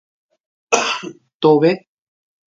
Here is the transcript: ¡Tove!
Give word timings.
¡Tove! 1.41 1.71